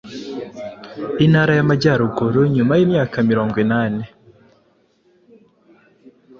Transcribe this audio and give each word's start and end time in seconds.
Intara 1.25 1.51
y’Amajyaruguru. 1.57 2.39
Nyuma 2.55 2.73
y’imyaka 2.79 3.15
mirongwinani 3.29 4.03